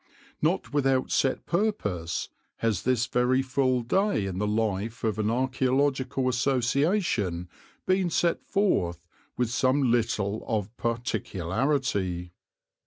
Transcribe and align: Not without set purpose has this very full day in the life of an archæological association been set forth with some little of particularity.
Not 0.41 0.73
without 0.73 1.11
set 1.11 1.45
purpose 1.45 2.29
has 2.57 2.81
this 2.81 3.05
very 3.05 3.43
full 3.43 3.83
day 3.83 4.25
in 4.25 4.39
the 4.39 4.47
life 4.47 5.03
of 5.03 5.19
an 5.19 5.27
archæological 5.27 6.27
association 6.27 7.47
been 7.85 8.09
set 8.09 8.43
forth 8.43 9.07
with 9.37 9.51
some 9.51 9.91
little 9.91 10.43
of 10.47 10.75
particularity. 10.75 12.31